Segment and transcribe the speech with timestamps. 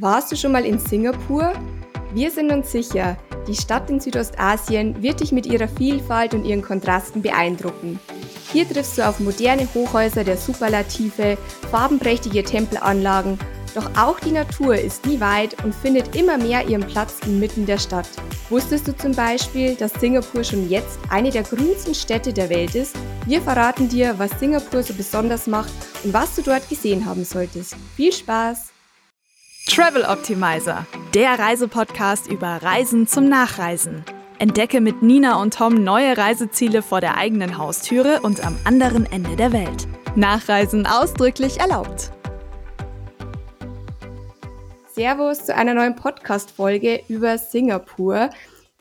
[0.00, 1.52] Warst du schon mal in Singapur?
[2.14, 6.62] Wir sind uns sicher, die Stadt in Südostasien wird dich mit ihrer Vielfalt und ihren
[6.62, 8.00] Kontrasten beeindrucken.
[8.50, 11.36] Hier triffst du auf moderne Hochhäuser der Superlative,
[11.70, 13.38] farbenprächtige Tempelanlagen,
[13.74, 17.78] doch auch die Natur ist nie weit und findet immer mehr ihren Platz inmitten der
[17.78, 18.08] Stadt.
[18.48, 22.96] Wusstest du zum Beispiel, dass Singapur schon jetzt eine der grünsten Städte der Welt ist?
[23.26, 25.72] Wir verraten dir, was Singapur so besonders macht
[26.04, 27.76] und was du dort gesehen haben solltest.
[27.96, 28.79] Viel Spaß!
[29.70, 30.84] Travel Optimizer,
[31.14, 34.04] der Reisepodcast über Reisen zum Nachreisen.
[34.40, 39.36] Entdecke mit Nina und Tom neue Reiseziele vor der eigenen Haustüre und am anderen Ende
[39.36, 39.86] der Welt.
[40.16, 42.10] Nachreisen ausdrücklich erlaubt.
[44.92, 48.30] Servus zu einer neuen Podcast-Folge über Singapur.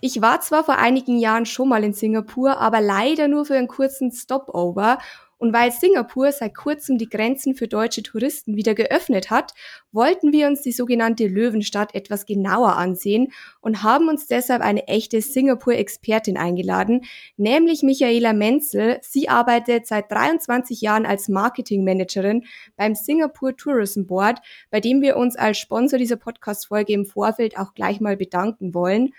[0.01, 3.67] Ich war zwar vor einigen Jahren schon mal in Singapur, aber leider nur für einen
[3.67, 4.97] kurzen Stopover
[5.39, 9.53] und weil Singapur seit kurzem die Grenzen für deutsche Touristen wieder geöffnet hat,
[9.91, 13.31] wollten wir uns die sogenannte Löwenstadt etwas genauer ansehen
[13.61, 17.05] und haben uns deshalb eine echte Singapur-Expertin eingeladen,
[17.37, 18.99] nämlich Michaela Menzel.
[19.01, 22.43] Sie arbeitet seit 23 Jahren als Marketingmanagerin
[22.75, 27.73] beim Singapore Tourism Board, bei dem wir uns als Sponsor dieser Podcast-Folge im Vorfeld auch
[27.73, 29.13] gleich mal bedanken wollen.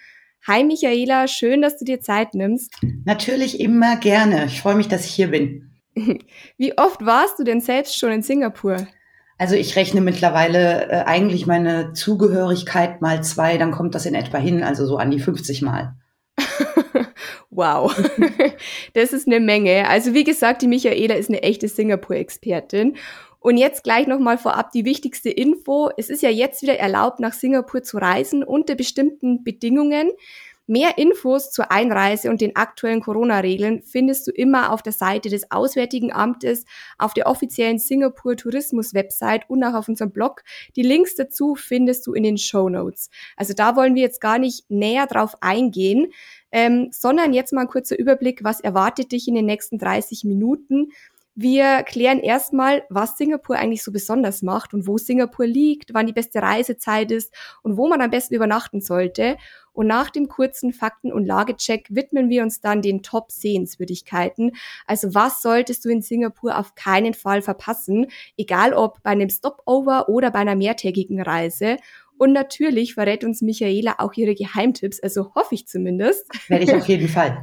[0.46, 2.74] Hi Michaela, schön, dass du dir Zeit nimmst.
[3.04, 4.46] Natürlich immer gerne.
[4.46, 5.69] Ich freue mich, dass ich hier bin.
[6.56, 8.86] Wie oft warst du denn selbst schon in Singapur?
[9.38, 14.38] Also ich rechne mittlerweile äh, eigentlich meine Zugehörigkeit mal zwei, dann kommt das in etwa
[14.38, 15.94] hin, also so an die 50 Mal.
[17.50, 17.94] wow,
[18.92, 19.88] das ist eine Menge.
[19.88, 22.96] Also wie gesagt, die Michaela ist eine echte Singapur-Expertin.
[23.38, 25.88] Und jetzt gleich nochmal vorab die wichtigste Info.
[25.96, 30.10] Es ist ja jetzt wieder erlaubt, nach Singapur zu reisen unter bestimmten Bedingungen.
[30.70, 35.50] Mehr Infos zur Einreise und den aktuellen Corona-Regeln findest du immer auf der Seite des
[35.50, 36.64] Auswärtigen Amtes,
[36.96, 40.44] auf der offiziellen Singapur Tourismus-Website und auch auf unserem Blog.
[40.76, 43.10] Die Links dazu findest du in den Show Notes.
[43.36, 46.12] Also da wollen wir jetzt gar nicht näher drauf eingehen,
[46.52, 50.92] ähm, sondern jetzt mal ein kurzer Überblick, was erwartet dich in den nächsten 30 Minuten.
[51.34, 56.12] Wir klären erstmal, was Singapur eigentlich so besonders macht und wo Singapur liegt, wann die
[56.12, 57.32] beste Reisezeit ist
[57.62, 59.37] und wo man am besten übernachten sollte.
[59.80, 64.52] Und nach dem kurzen Fakten- und Lagecheck widmen wir uns dann den Top-Sehenswürdigkeiten.
[64.84, 70.10] Also was solltest du in Singapur auf keinen Fall verpassen, egal ob bei einem Stopover
[70.10, 71.78] oder bei einer mehrtägigen Reise.
[72.19, 76.26] Und natürlich verrät uns Michaela auch ihre Geheimtipps, also hoffe ich zumindest.
[76.50, 77.42] Werde ich auf jeden Fall.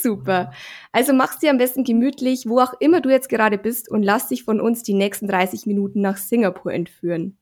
[0.00, 0.50] Super.
[0.92, 4.28] Also mach's dir am besten gemütlich, wo auch immer du jetzt gerade bist und lass
[4.28, 7.36] dich von uns die nächsten 30 Minuten nach Singapur entführen.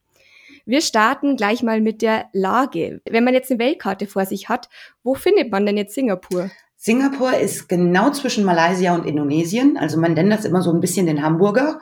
[0.67, 3.01] Wir starten gleich mal mit der Lage.
[3.09, 4.69] Wenn man jetzt eine Weltkarte vor sich hat,
[5.03, 6.51] wo findet man denn jetzt Singapur?
[6.77, 9.77] Singapur ist genau zwischen Malaysia und Indonesien.
[9.77, 11.81] Also man nennt das immer so ein bisschen den Hamburger.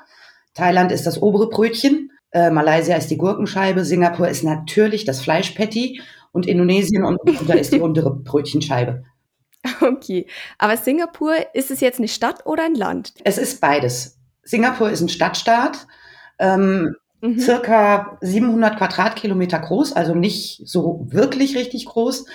[0.55, 2.11] Thailand ist das obere Brötchen.
[2.31, 3.85] Äh, Malaysia ist die Gurkenscheibe.
[3.85, 6.01] Singapur ist natürlich das Fleischpatty.
[6.33, 7.19] Und Indonesien und
[7.49, 9.05] da ist die untere Brötchenscheibe.
[9.81, 10.27] Okay,
[10.59, 13.15] aber Singapur, ist es jetzt eine Stadt oder ein Land?
[13.25, 14.19] Es ist beides.
[14.43, 15.87] Singapur ist ein Stadtstaat,
[16.39, 17.39] ähm, mhm.
[17.39, 22.27] circa 700 Quadratkilometer groß, also nicht so wirklich richtig groß,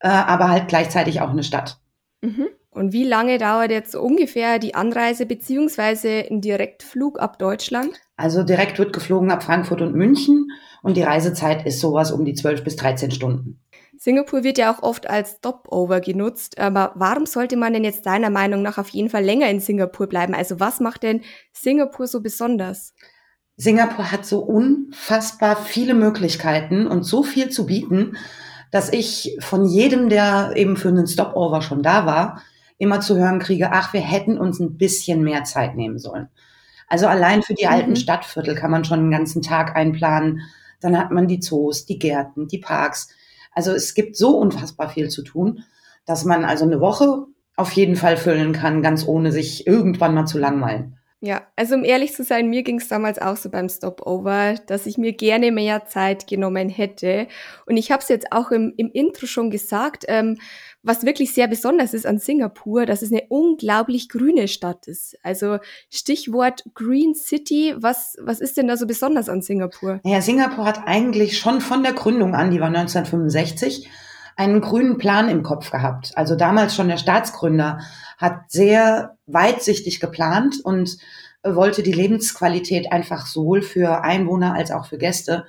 [0.00, 1.78] äh, aber halt gleichzeitig auch eine Stadt.
[2.22, 2.48] Mhm.
[2.70, 7.90] Und wie lange dauert jetzt ungefähr die Anreise beziehungsweise ein Direktflug ab Deutschland?
[8.16, 12.34] Also direkt wird geflogen ab Frankfurt und München und die Reisezeit ist sowas um die
[12.34, 13.60] 12 bis 13 Stunden.
[13.96, 18.30] Singapur wird ja auch oft als Stopover genutzt, aber warum sollte man denn jetzt deiner
[18.30, 20.34] Meinung nach auf jeden Fall länger in Singapur bleiben?
[20.34, 21.22] Also was macht denn
[21.52, 22.94] Singapur so besonders?
[23.60, 28.16] Singapur hat so unfassbar viele Möglichkeiten und so viel zu bieten,
[28.70, 32.40] dass ich von jedem, der eben für einen Stopover schon da war,
[32.78, 36.28] immer zu hören kriege, ach, wir hätten uns ein bisschen mehr Zeit nehmen sollen.
[36.86, 37.72] Also allein für die mhm.
[37.72, 40.42] alten Stadtviertel kann man schon einen ganzen Tag einplanen.
[40.80, 43.08] Dann hat man die Zoos, die Gärten, die Parks.
[43.52, 45.64] Also es gibt so unfassbar viel zu tun,
[46.06, 47.26] dass man also eine Woche
[47.56, 50.97] auf jeden Fall füllen kann, ganz ohne sich irgendwann mal zu langweilen.
[51.20, 54.86] Ja, also um ehrlich zu sein, mir ging es damals auch so beim Stopover, dass
[54.86, 57.26] ich mir gerne mehr Zeit genommen hätte.
[57.66, 60.38] Und ich habe es jetzt auch im, im Intro schon gesagt, ähm,
[60.84, 65.18] was wirklich sehr besonders ist an Singapur, dass es eine unglaublich grüne Stadt ist.
[65.24, 65.58] Also
[65.90, 69.98] Stichwort Green City, was, was ist denn da so besonders an Singapur?
[70.04, 73.88] Ja, Singapur hat eigentlich schon von der Gründung an, die war 1965,
[74.38, 76.12] einen grünen Plan im Kopf gehabt.
[76.14, 77.80] Also damals schon der Staatsgründer
[78.18, 80.96] hat sehr weitsichtig geplant und
[81.42, 85.44] wollte die Lebensqualität einfach sowohl für Einwohner als auch für Gäste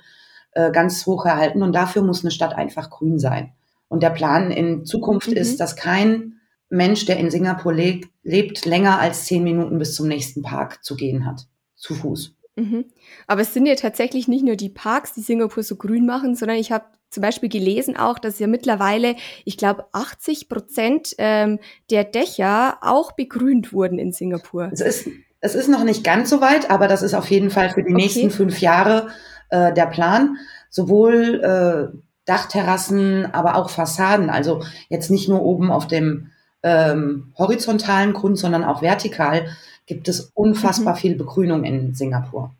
[0.52, 1.62] äh, ganz hoch erhalten.
[1.62, 3.52] Und dafür muss eine Stadt einfach grün sein.
[3.86, 5.36] Und der Plan in Zukunft mhm.
[5.36, 10.08] ist, dass kein Mensch, der in Singapur lebt, lebt, länger als zehn Minuten bis zum
[10.08, 11.46] nächsten Park zu gehen hat,
[11.76, 12.34] zu Fuß.
[12.56, 12.86] Mhm.
[13.26, 16.58] Aber es sind ja tatsächlich nicht nur die Parks, die Singapur so grün machen, sondern
[16.58, 21.58] ich habe zum Beispiel gelesen auch, dass ja mittlerweile, ich glaube, 80 Prozent ähm,
[21.90, 24.70] der Dächer auch begrünt wurden in Singapur.
[24.72, 25.08] Es ist,
[25.40, 27.92] es ist noch nicht ganz so weit, aber das ist auf jeden Fall für die
[27.92, 28.02] okay.
[28.02, 29.08] nächsten fünf Jahre
[29.48, 30.36] äh, der Plan.
[30.68, 34.30] Sowohl äh, Dachterrassen, aber auch Fassaden.
[34.30, 36.30] Also jetzt nicht nur oben auf dem
[36.62, 39.48] ähm, horizontalen Grund, sondern auch vertikal
[39.90, 40.98] gibt es unfassbar mhm.
[40.98, 42.52] viel Begrünung in Singapur.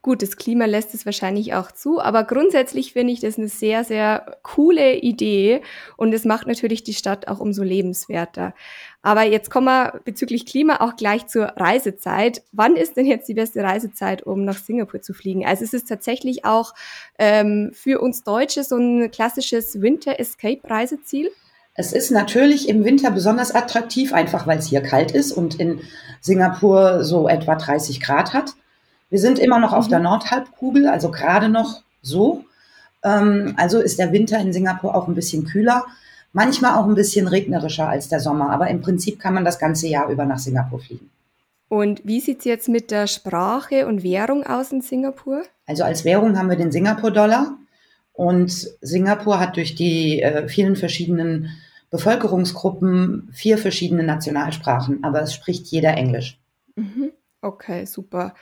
[0.00, 3.82] Gut, das Klima lässt es wahrscheinlich auch zu, aber grundsätzlich finde ich das eine sehr,
[3.82, 5.60] sehr coole Idee
[5.96, 8.54] und es macht natürlich die Stadt auch umso lebenswerter.
[9.02, 12.42] Aber jetzt kommen wir bezüglich Klima auch gleich zur Reisezeit.
[12.52, 15.44] Wann ist denn jetzt die beste Reisezeit, um nach Singapur zu fliegen?
[15.44, 16.74] Also es ist tatsächlich auch
[17.18, 21.32] ähm, für uns Deutsche so ein klassisches Winter-Escape-Reiseziel.
[21.74, 25.80] Es ist natürlich im Winter besonders attraktiv, einfach weil es hier kalt ist und in
[26.20, 28.52] Singapur so etwa 30 Grad hat.
[29.08, 30.04] Wir sind immer noch auf der mhm.
[30.04, 32.44] Nordhalbkugel, also gerade noch so.
[33.02, 35.84] Ähm, also ist der Winter in Singapur auch ein bisschen kühler,
[36.32, 39.86] manchmal auch ein bisschen regnerischer als der Sommer, aber im Prinzip kann man das ganze
[39.86, 41.10] Jahr über nach Singapur fliegen.
[41.68, 45.42] Und wie sieht es jetzt mit der Sprache und Währung aus in Singapur?
[45.66, 47.56] Also als Währung haben wir den Singapur-Dollar.
[48.12, 48.50] Und
[48.80, 51.50] Singapur hat durch die äh, vielen verschiedenen
[51.90, 56.40] Bevölkerungsgruppen vier verschiedene Nationalsprachen, aber es spricht jeder Englisch.
[56.74, 57.12] Mhm.
[57.40, 58.34] Okay, super.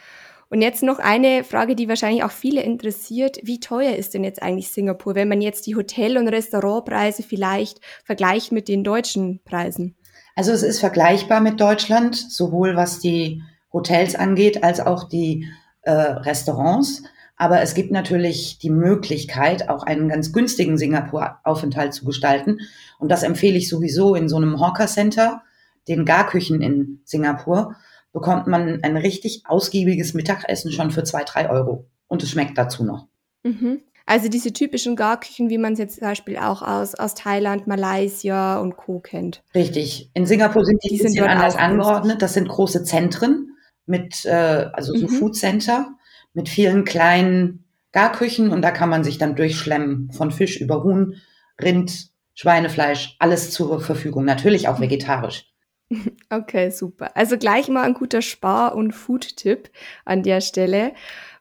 [0.51, 3.39] Und jetzt noch eine Frage, die wahrscheinlich auch viele interessiert.
[3.45, 7.81] Wie teuer ist denn jetzt eigentlich Singapur, wenn man jetzt die Hotel- und Restaurantpreise vielleicht
[8.05, 9.97] vergleicht mit den deutschen Preisen?
[10.35, 15.47] Also es ist vergleichbar mit Deutschland, sowohl was die Hotels angeht, als auch die
[15.83, 17.05] äh, Restaurants.
[17.41, 22.59] Aber es gibt natürlich die Möglichkeit, auch einen ganz günstigen Singapur-Aufenthalt zu gestalten.
[22.99, 25.41] Und das empfehle ich sowieso in so einem Hawker Center,
[25.89, 27.77] den Garküchen in Singapur
[28.13, 31.87] bekommt man ein richtig ausgiebiges Mittagessen schon für zwei, drei Euro.
[32.09, 33.07] Und es schmeckt dazu noch.
[33.43, 33.81] Mhm.
[34.05, 38.59] Also diese typischen Garküchen, wie man es jetzt zum Beispiel auch aus, aus Thailand, Malaysia
[38.59, 39.01] und Co.
[39.01, 39.43] kennt.
[39.55, 40.11] Richtig.
[40.13, 42.21] In Singapur sind die, die ein bisschen anders angeordnet.
[42.21, 45.09] Das sind große Zentren mit, äh, also so mhm.
[45.09, 45.95] Food Center
[46.35, 51.17] mit vielen kleinen Garküchen und da kann man sich dann durchschlemmen von Fisch über Huhn,
[51.61, 54.25] Rind, Schweinefleisch, alles zur Verfügung.
[54.25, 55.47] Natürlich auch vegetarisch.
[56.33, 57.17] Okay, super.
[57.17, 59.69] Also gleich mal ein guter Spar- und Food-Tipp
[60.05, 60.93] an der Stelle.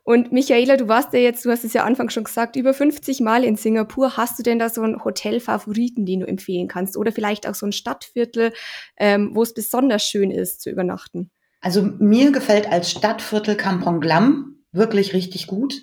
[0.01, 3.19] Und Michaela, du warst ja jetzt, du hast es ja Anfang schon gesagt, über 50
[3.19, 4.18] Mal in Singapur.
[4.18, 6.97] Hast du denn da so einen Hotel-Favoriten, den du empfehlen kannst?
[6.97, 8.51] Oder vielleicht auch so ein Stadtviertel,
[8.97, 11.30] ähm, wo es besonders schön ist zu übernachten?
[11.62, 15.81] Also mir gefällt als Stadtviertel Kampong Glam wirklich richtig gut.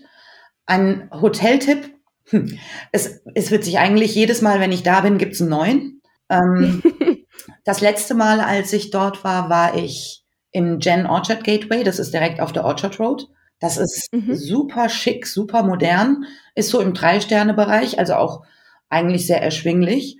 [0.66, 1.94] Ein Hoteltipp.
[2.28, 2.58] Hm,
[2.92, 6.02] es, es wird sich eigentlich jedes Mal, wenn ich da bin, gibt's einen neuen.
[6.28, 6.82] Ähm,
[7.64, 11.84] Das letzte Mal, als ich dort war, war ich im Gen Orchard Gateway.
[11.84, 13.28] Das ist direkt auf der Orchard Road.
[13.60, 14.34] Das ist mhm.
[14.34, 16.24] super schick, super modern,
[16.54, 18.44] ist so im Drei-Sterne-Bereich, also auch
[18.90, 20.18] eigentlich sehr erschwinglich.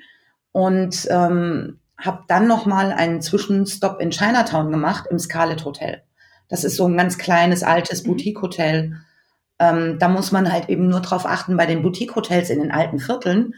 [0.52, 6.02] Und ähm, habe dann noch mal einen Zwischenstopp in Chinatown gemacht im Scarlet Hotel.
[6.48, 8.08] Das ist so ein ganz kleines altes mhm.
[8.08, 8.96] Boutique-Hotel.
[9.58, 12.98] Ähm, da muss man halt eben nur drauf achten bei den Boutique-Hotels in den alten
[12.98, 13.54] Vierteln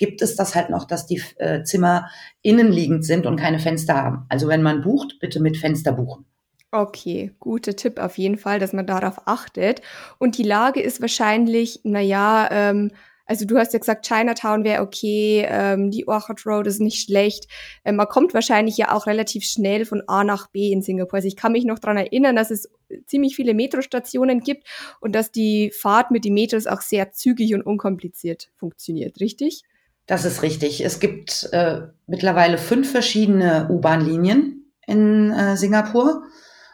[0.00, 2.08] gibt es das halt noch, dass die äh, Zimmer
[2.40, 4.24] innenliegend sind und keine Fenster haben.
[4.30, 6.24] Also wenn man bucht, bitte mit Fenster buchen.
[6.72, 9.82] Okay, guter Tipp auf jeden Fall, dass man darauf achtet.
[10.18, 12.92] Und die Lage ist wahrscheinlich, naja, ähm,
[13.30, 17.46] also du hast ja gesagt, Chinatown wäre okay, ähm, die Orchard Road ist nicht schlecht.
[17.84, 21.14] Ähm, man kommt wahrscheinlich ja auch relativ schnell von A nach B in Singapur.
[21.14, 22.68] Also ich kann mich noch dran erinnern, dass es
[23.06, 24.66] ziemlich viele Metrostationen gibt
[24.98, 29.62] und dass die Fahrt mit den Metros auch sehr zügig und unkompliziert funktioniert, richtig?
[30.06, 30.84] Das ist richtig.
[30.84, 36.24] Es gibt äh, mittlerweile fünf verschiedene U-Bahn-Linien in äh, Singapur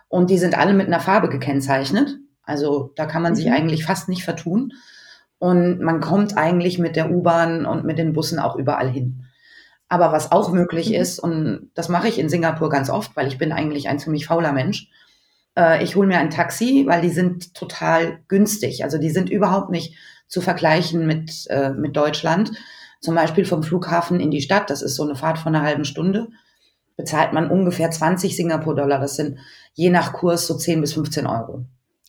[0.08, 2.16] und die sind alle mit einer Farbe gekennzeichnet.
[2.44, 3.36] Also da kann man mhm.
[3.36, 4.72] sich eigentlich fast nicht vertun.
[5.38, 9.26] Und man kommt eigentlich mit der U-Bahn und mit den Bussen auch überall hin.
[9.88, 10.94] Aber was auch möglich mhm.
[10.94, 14.26] ist, und das mache ich in Singapur ganz oft, weil ich bin eigentlich ein ziemlich
[14.26, 14.88] fauler Mensch,
[15.56, 18.84] äh, ich hole mir ein Taxi, weil die sind total günstig.
[18.84, 19.94] Also die sind überhaupt nicht
[20.26, 22.52] zu vergleichen mit, äh, mit Deutschland.
[23.00, 25.84] Zum Beispiel vom Flughafen in die Stadt, das ist so eine Fahrt von einer halben
[25.84, 26.28] Stunde,
[26.96, 28.98] bezahlt man ungefähr 20 Singapur-Dollar.
[28.98, 29.38] Das sind
[29.74, 31.66] je nach Kurs so 10 bis 15 Euro.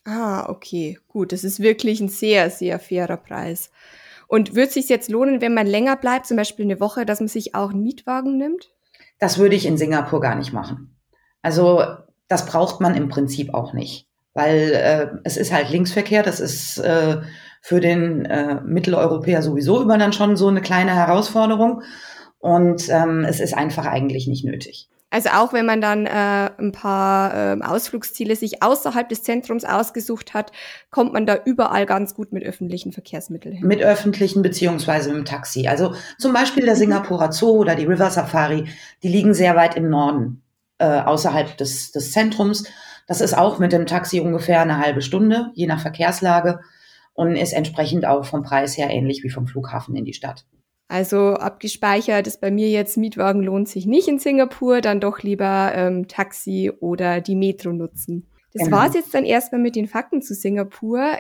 [0.08, 1.34] Ah, okay, gut.
[1.34, 3.72] Das ist wirklich ein sehr, sehr fairer Preis.
[4.30, 7.20] Und wird es sich jetzt lohnen, wenn man länger bleibt, zum Beispiel eine Woche, dass
[7.20, 8.70] man sich auch einen Mietwagen nimmt?
[9.20, 10.96] Das würde ich in Singapur gar nicht machen.
[11.42, 11.84] Also
[12.30, 16.78] das braucht man im Prinzip auch nicht, weil äh, es ist halt Linksverkehr, das ist
[16.78, 17.18] äh,
[17.62, 21.82] für den äh, Mitteleuropäer sowieso immer dann schon so eine kleine Herausforderung.
[22.40, 24.88] Und ähm, es ist einfach eigentlich nicht nötig.
[25.10, 30.34] Also auch wenn man dann äh, ein paar äh, Ausflugsziele sich außerhalb des Zentrums ausgesucht
[30.34, 30.52] hat,
[30.92, 33.68] kommt man da überall ganz gut mit öffentlichen Verkehrsmitteln hin.
[33.68, 35.68] Mit öffentlichen beziehungsweise mit dem Taxi.
[35.68, 36.80] Also zum Beispiel der mhm.
[36.80, 38.66] Singapurer Zoo oder die River Safari,
[39.02, 40.44] die liegen sehr weit im Norden,
[40.78, 42.66] äh, außerhalb des, des Zentrums.
[43.08, 46.60] Das ist auch mit dem Taxi ungefähr eine halbe Stunde, je nach Verkehrslage
[47.14, 50.46] und ist entsprechend auch vom Preis her ähnlich wie vom Flughafen in die Stadt.
[50.88, 55.72] Also abgespeichert ist bei mir jetzt Mietwagen lohnt sich nicht in Singapur, dann doch lieber
[55.76, 58.28] ähm, Taxi oder die Metro nutzen.
[58.54, 58.78] Das genau.
[58.78, 61.18] war's jetzt dann erstmal mit den Fakten zu Singapur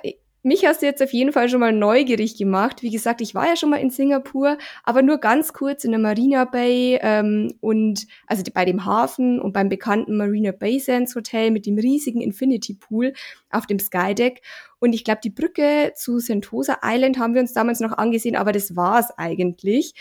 [0.48, 2.82] mich hast du jetzt auf jeden Fall schon mal neugierig gemacht.
[2.82, 6.00] Wie gesagt, ich war ja schon mal in Singapur, aber nur ganz kurz in der
[6.00, 11.51] Marina Bay ähm, und also bei dem Hafen und beim bekannten Marina Bay Sands Hotel
[11.51, 13.13] mit dem riesigen Infinity Pool
[13.51, 14.42] auf dem Skydeck.
[14.80, 18.51] Und ich glaube, die Brücke zu Sentosa Island haben wir uns damals noch angesehen, aber
[18.51, 19.94] das war's eigentlich.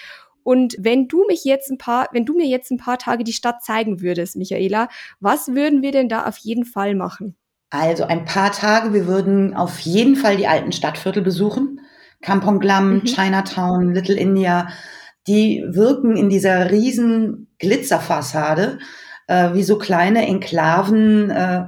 [0.44, 3.32] Und wenn du mich jetzt ein paar, wenn du mir jetzt ein paar Tage die
[3.32, 4.88] Stadt zeigen würdest, Michaela,
[5.18, 7.36] was würden wir denn da auf jeden Fall machen?
[7.70, 8.92] Also ein paar Tage.
[8.92, 11.80] Wir würden auf jeden Fall die alten Stadtviertel besuchen.
[12.22, 13.04] Kampong Glam, mhm.
[13.04, 14.68] Chinatown, Little India.
[15.26, 18.78] Die wirken in dieser riesen Glitzerfassade
[19.26, 21.66] äh, wie so kleine Enklaven äh,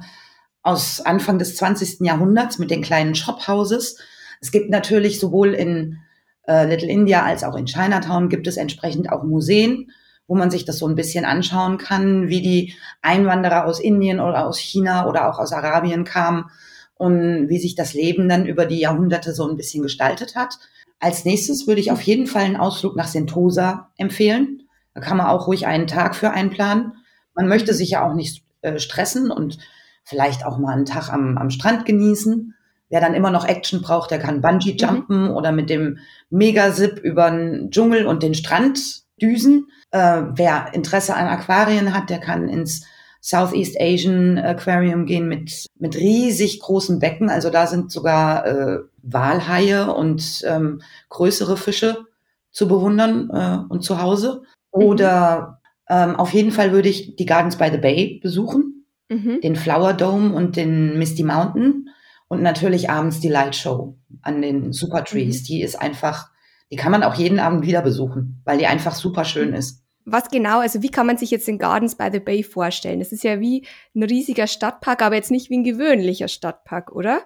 [0.62, 2.00] aus Anfang des 20.
[2.00, 3.98] Jahrhunderts mit den kleinen Shophouses.
[4.40, 5.98] Es gibt natürlich sowohl in
[6.46, 9.90] äh, Little India als auch in Chinatown gibt es entsprechend auch Museen
[10.28, 14.46] wo man sich das so ein bisschen anschauen kann, wie die Einwanderer aus Indien oder
[14.46, 16.50] aus China oder auch aus Arabien kamen
[16.94, 20.58] und wie sich das Leben dann über die Jahrhunderte so ein bisschen gestaltet hat.
[21.00, 24.68] Als nächstes würde ich auf jeden Fall einen Ausflug nach Sentosa empfehlen.
[24.94, 26.92] Da kann man auch ruhig einen Tag für einplanen.
[27.34, 29.58] Man möchte sich ja auch nicht äh, stressen und
[30.04, 32.54] vielleicht auch mal einen Tag am, am Strand genießen.
[32.90, 34.78] Wer dann immer noch Action braucht, der kann Bungee mhm.
[34.78, 35.30] jumpen mhm.
[35.30, 39.68] oder mit dem Megasip über den Dschungel und den Strand düsen.
[39.90, 42.84] Äh, wer Interesse an Aquarien hat, der kann ins
[43.20, 47.30] Southeast Asian Aquarium gehen mit, mit riesig großen Becken.
[47.30, 52.06] Also da sind sogar äh, Walhaie und ähm, größere Fische
[52.50, 54.42] zu bewundern äh, und zu Hause.
[54.74, 54.82] Mhm.
[54.82, 59.40] Oder ähm, auf jeden Fall würde ich die Gardens by the Bay besuchen, mhm.
[59.42, 61.90] den Flower Dome und den Misty Mountain
[62.28, 65.42] und natürlich abends die Light Show an den Super Trees.
[65.42, 65.44] Mhm.
[65.46, 66.30] Die ist einfach
[66.70, 69.82] die kann man auch jeden Abend wieder besuchen, weil die einfach super schön ist.
[70.04, 72.98] Was genau, also wie kann man sich jetzt den Gardens by the Bay vorstellen?
[72.98, 77.20] Das ist ja wie ein riesiger Stadtpark, aber jetzt nicht wie ein gewöhnlicher Stadtpark, oder?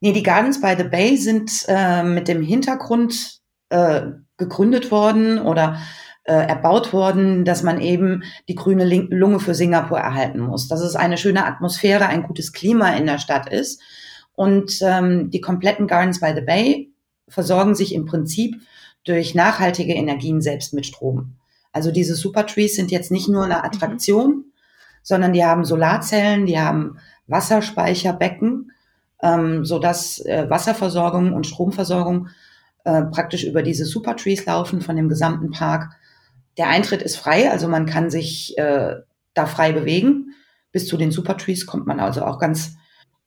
[0.00, 4.02] Nee, die Gardens by the Bay sind äh, mit dem Hintergrund äh,
[4.36, 5.78] gegründet worden oder
[6.24, 10.68] äh, erbaut worden, dass man eben die grüne Lunge für Singapur erhalten muss.
[10.68, 13.80] Dass es eine schöne Atmosphäre, ein gutes Klima in der Stadt ist.
[14.34, 16.89] Und ähm, die kompletten Gardens by the Bay
[17.30, 18.60] versorgen sich im Prinzip
[19.04, 21.36] durch nachhaltige Energien selbst mit Strom.
[21.72, 23.64] Also diese Supertrees sind jetzt nicht nur eine mhm.
[23.64, 24.44] Attraktion, mhm.
[25.02, 28.72] sondern die haben Solarzellen, die haben Wasserspeicherbecken,
[29.22, 32.28] ähm, so dass äh, Wasserversorgung und Stromversorgung
[32.84, 35.92] äh, praktisch über diese Supertrees laufen von dem gesamten Park.
[36.56, 38.96] Der Eintritt ist frei, also man kann sich äh,
[39.34, 40.34] da frei bewegen.
[40.72, 42.76] Bis zu den Supertrees kommt man also auch ganz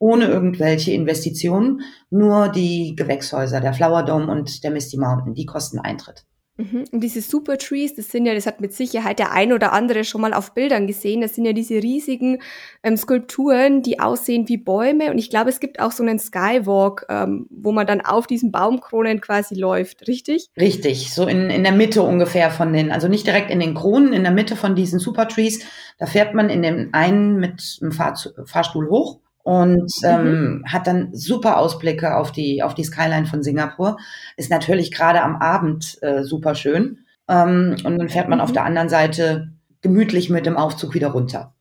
[0.03, 1.79] ohne irgendwelche Investitionen.
[2.09, 6.25] Nur die Gewächshäuser, der Flower Dome und der Misty Mountain, die kosten Eintritt.
[6.57, 6.83] Mhm.
[6.91, 10.03] Und diese Super Trees, das sind ja, das hat mit Sicherheit der ein oder andere
[10.03, 11.21] schon mal auf Bildern gesehen.
[11.21, 12.39] Das sind ja diese riesigen
[12.83, 15.09] ähm, Skulpturen, die aussehen wie Bäume.
[15.09, 18.51] Und ich glaube, es gibt auch so einen Skywalk, ähm, wo man dann auf diesen
[18.51, 20.49] Baumkronen quasi läuft, richtig?
[20.59, 24.11] Richtig, so in, in der Mitte ungefähr von den, also nicht direkt in den Kronen,
[24.11, 25.65] in der Mitte von diesen Super Trees.
[25.97, 30.07] Da fährt man in dem einen mit einem Fahr Fahrstuhl hoch und mhm.
[30.07, 33.97] ähm, hat dann super Ausblicke auf die, auf die Skyline von Singapur.
[34.37, 36.99] Ist natürlich gerade am Abend äh, super schön.
[37.27, 38.43] Ähm, und dann fährt man mhm.
[38.43, 39.49] auf der anderen Seite
[39.81, 41.53] gemütlich mit dem Aufzug wieder runter.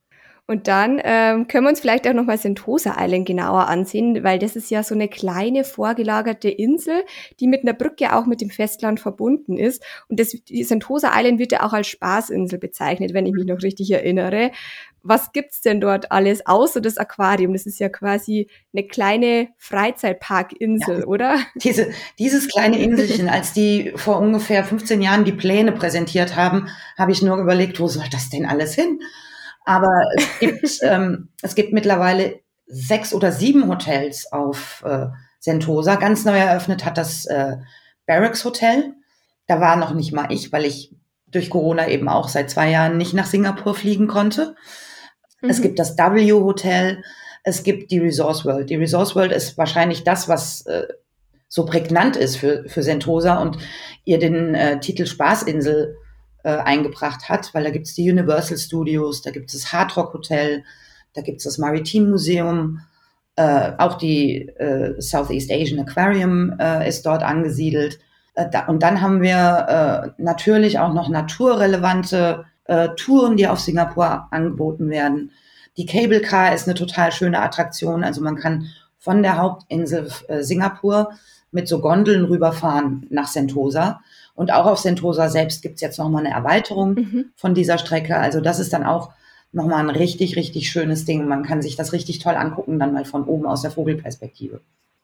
[0.45, 4.55] Und dann ähm, können wir uns vielleicht auch nochmal Sentosa Island genauer ansehen, weil das
[4.55, 7.03] ist ja so eine kleine vorgelagerte Insel,
[7.39, 9.83] die mit einer Brücke auch mit dem Festland verbunden ist.
[10.09, 13.61] Und das, die Sentosa Island wird ja auch als Spaßinsel bezeichnet, wenn ich mich noch
[13.61, 14.51] richtig erinnere
[15.03, 17.53] was gibt's denn dort alles außer das Aquarium?
[17.53, 21.39] Das ist ja quasi eine kleine Freizeitparkinsel, ja, oder?
[21.55, 27.11] Diese, dieses kleine Inselchen, als die vor ungefähr 15 Jahren die Pläne präsentiert haben, habe
[27.11, 28.99] ich nur überlegt, wo soll das denn alles hin?
[29.65, 35.07] Aber es gibt, ähm, es gibt mittlerweile sechs oder sieben Hotels auf äh,
[35.39, 35.95] Sentosa.
[35.95, 37.57] Ganz neu eröffnet hat das äh,
[38.05, 38.93] Barracks Hotel.
[39.47, 40.95] Da war noch nicht mal ich, weil ich
[41.27, 44.55] durch Corona eben auch seit zwei Jahren nicht nach Singapur fliegen konnte.
[45.41, 45.49] Mhm.
[45.49, 47.03] Es gibt das W Hotel,
[47.43, 48.69] es gibt die Resource World.
[48.69, 50.87] Die Resource World ist wahrscheinlich das, was äh,
[51.49, 53.57] so prägnant ist für, für Sentosa und
[54.05, 55.97] ihr den äh, Titel Spaßinsel
[56.43, 59.95] äh, eingebracht hat, weil da gibt es die Universal Studios, da gibt es das Hard
[59.97, 60.63] Rock Hotel,
[61.13, 62.81] da gibt es das Maritime Museum,
[63.35, 67.99] äh, auch die äh, Southeast Asian Aquarium äh, ist dort angesiedelt.
[68.35, 73.59] Äh, da, und dann haben wir äh, natürlich auch noch naturrelevante äh, Touren, die auf
[73.59, 75.31] Singapur angeboten werden.
[75.77, 78.03] Die Cable Car ist eine total schöne Attraktion.
[78.03, 78.67] Also man kann
[78.99, 80.09] von der Hauptinsel
[80.39, 81.11] Singapur
[81.51, 84.01] mit so Gondeln rüberfahren nach Sentosa.
[84.35, 87.25] Und auch auf Sentosa selbst gibt's jetzt nochmal eine Erweiterung mhm.
[87.35, 88.17] von dieser Strecke.
[88.17, 89.11] Also das ist dann auch
[89.51, 91.27] nochmal ein richtig, richtig schönes Ding.
[91.27, 94.61] Man kann sich das richtig toll angucken, dann mal von oben aus der Vogelperspektive.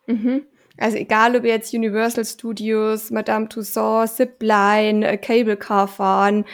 [0.08, 0.42] Mhm.
[0.80, 6.46] Also egal, ob jetzt Universal Studios, Madame Tussauds, Zipline, äh, Cable Car fahren,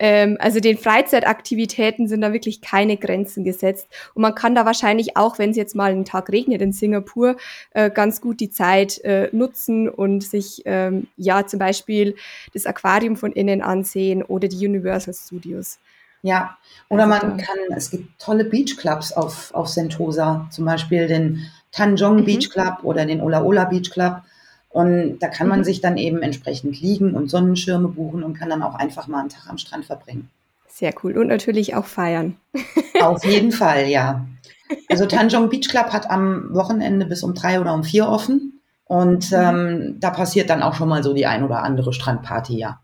[0.00, 3.88] ähm, also den Freizeitaktivitäten sind da wirklich keine Grenzen gesetzt.
[4.14, 7.36] Und man kann da wahrscheinlich auch, wenn es jetzt mal einen Tag regnet in Singapur,
[7.72, 12.16] äh, ganz gut die Zeit äh, nutzen und sich ähm, ja zum Beispiel
[12.54, 15.78] das Aquarium von innen ansehen oder die Universal Studios.
[16.24, 16.56] Ja,
[16.88, 22.24] oder man kann, es gibt tolle Beachclubs auf, auf Sentosa, zum Beispiel den Tanjong mhm.
[22.24, 24.22] Beach Club oder den Ola Ola Beach Club.
[24.70, 25.64] Und da kann man mhm.
[25.64, 29.28] sich dann eben entsprechend liegen und Sonnenschirme buchen und kann dann auch einfach mal einen
[29.28, 30.30] Tag am Strand verbringen.
[30.66, 31.18] Sehr cool.
[31.18, 32.38] Und natürlich auch feiern.
[33.02, 34.24] Auf jeden Fall, ja.
[34.88, 38.62] Also Tanjong Beach Club hat am Wochenende bis um drei oder um vier offen.
[38.86, 39.38] Und mhm.
[39.38, 42.80] ähm, da passiert dann auch schon mal so die ein oder andere Strandparty, ja.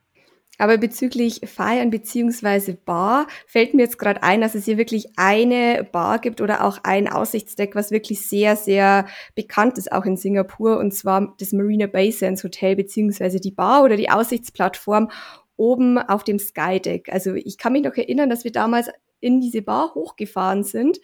[0.60, 5.88] Aber bezüglich Feiern beziehungsweise Bar fällt mir jetzt gerade ein, dass es hier wirklich eine
[5.90, 10.78] Bar gibt oder auch ein Aussichtsdeck, was wirklich sehr, sehr bekannt ist, auch in Singapur,
[10.78, 15.10] und zwar das Marina Bay Sands Hotel beziehungsweise die Bar oder die Aussichtsplattform
[15.56, 17.10] oben auf dem Skydeck.
[17.10, 18.90] Also ich kann mich noch erinnern, dass wir damals
[19.20, 20.98] in diese Bar hochgefahren sind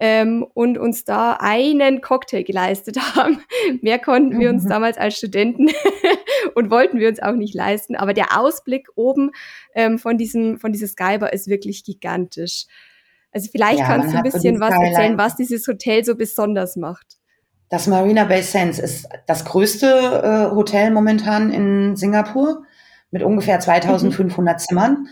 [0.00, 3.40] ähm, und uns da einen Cocktail geleistet haben.
[3.80, 4.68] Mehr konnten wir uns mhm.
[4.68, 5.68] damals als Studenten
[6.54, 7.96] und wollten wir uns auch nicht leisten.
[7.96, 9.30] Aber der Ausblick oben
[9.74, 12.66] ähm, von diesem von dieser Skybar ist wirklich gigantisch.
[13.32, 17.18] Also vielleicht ja, kannst du ein bisschen was erzählen, was dieses Hotel so besonders macht.
[17.68, 19.86] Das Marina Bay Sands ist das größte
[20.50, 22.62] äh, Hotel momentan in Singapur
[23.10, 24.58] mit ungefähr 2500 mhm.
[24.58, 25.08] Zimmern.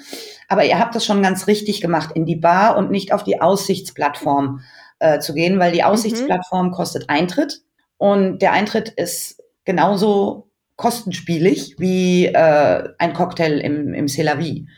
[0.48, 3.40] Aber ihr habt das schon ganz richtig gemacht, in die Bar und nicht auf die
[3.40, 4.60] Aussichtsplattform
[4.98, 5.86] äh, zu gehen, weil die mhm.
[5.86, 6.72] Aussichtsplattform mhm.
[6.72, 7.62] kostet Eintritt
[7.98, 14.68] und der Eintritt ist genauso kostenspielig wie äh, ein Cocktail im, im Celavi.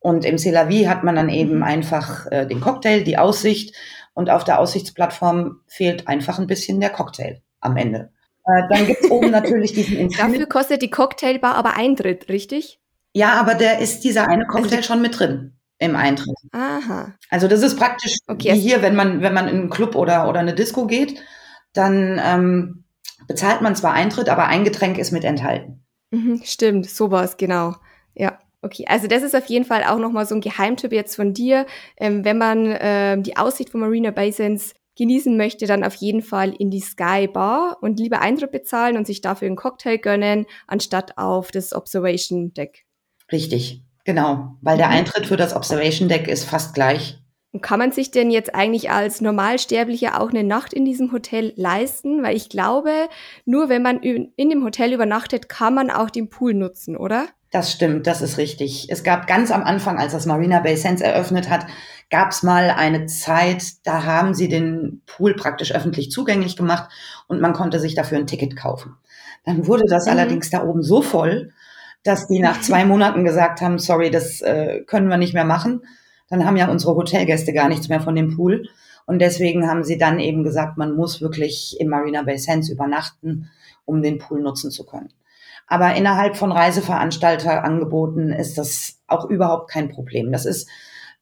[0.00, 1.62] Und im Celavi hat man dann eben mhm.
[1.62, 3.74] einfach äh, den Cocktail, die Aussicht
[4.14, 8.10] und auf der Aussichtsplattform fehlt einfach ein bisschen der Cocktail am Ende.
[8.44, 10.32] Äh, dann gibt's oben natürlich diesen Infinite.
[10.32, 12.80] Dafür kostet die Cocktailbar aber Eintritt, richtig?
[13.12, 16.34] Ja, aber der ist dieser eine Cocktail also, schon mit drin im Eintritt.
[16.52, 17.14] Aha.
[17.30, 18.54] Also das ist praktisch okay.
[18.54, 21.20] wie hier, wenn man, wenn man in einen Club oder, oder eine Disco geht,
[21.72, 22.84] dann ähm,
[23.28, 25.84] bezahlt man zwar Eintritt, aber ein Getränk ist mit enthalten.
[26.10, 27.76] Mhm, stimmt, sowas, genau.
[28.14, 28.38] Ja.
[28.60, 31.64] Okay, also das ist auf jeden Fall auch nochmal so ein Geheimtipp jetzt von dir.
[31.96, 36.52] Ähm, wenn man ähm, die Aussicht von Marina Basins genießen möchte, dann auf jeden Fall
[36.58, 41.16] in die Sky Bar und lieber Eintritt bezahlen und sich dafür einen Cocktail gönnen, anstatt
[41.16, 42.84] auf das Observation Deck.
[43.30, 44.94] Richtig, genau, weil der mhm.
[44.94, 47.22] Eintritt für das Observation Deck ist fast gleich.
[47.58, 51.52] Und kann man sich denn jetzt eigentlich als Normalsterblicher auch eine Nacht in diesem Hotel
[51.56, 52.22] leisten?
[52.22, 52.92] Weil ich glaube,
[53.46, 57.26] nur wenn man in dem Hotel übernachtet, kann man auch den Pool nutzen, oder?
[57.50, 58.86] Das stimmt, das ist richtig.
[58.90, 61.66] Es gab ganz am Anfang, als das Marina Bay Sands eröffnet hat,
[62.10, 66.88] gab es mal eine Zeit, da haben sie den Pool praktisch öffentlich zugänglich gemacht
[67.26, 68.94] und man konnte sich dafür ein Ticket kaufen.
[69.44, 70.12] Dann wurde das mhm.
[70.12, 71.50] allerdings da oben so voll,
[72.04, 75.82] dass die nach zwei Monaten gesagt haben, sorry, das äh, können wir nicht mehr machen.
[76.28, 78.68] Dann haben ja unsere Hotelgäste gar nichts mehr von dem Pool.
[79.06, 83.50] Und deswegen haben sie dann eben gesagt, man muss wirklich im Marina Bay Sands übernachten,
[83.84, 85.08] um den Pool nutzen zu können.
[85.66, 90.32] Aber innerhalb von Reiseveranstalterangeboten ist das auch überhaupt kein Problem.
[90.32, 90.68] Das ist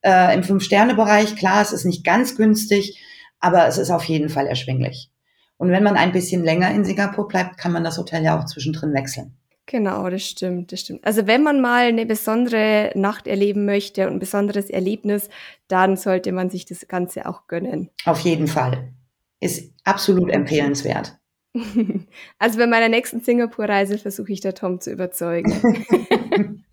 [0.03, 3.01] äh, im Fünf-Sterne-Bereich, klar, es ist nicht ganz günstig,
[3.40, 5.11] aber es ist auf jeden Fall erschwinglich.
[5.57, 8.45] Und wenn man ein bisschen länger in Singapur bleibt, kann man das Hotel ja auch
[8.45, 9.37] zwischendrin wechseln.
[9.66, 11.05] Genau, das stimmt, das stimmt.
[11.05, 15.29] Also wenn man mal eine besondere Nacht erleben möchte und ein besonderes Erlebnis,
[15.66, 17.90] dann sollte man sich das Ganze auch gönnen.
[18.05, 18.92] Auf jeden Fall.
[19.40, 21.18] Ist absolut empfehlenswert.
[22.38, 25.52] Also bei meiner nächsten Singapur-Reise versuche ich da Tom zu überzeugen.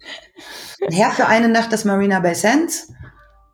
[0.89, 2.91] Her für eine Nacht das Marina Bay Sands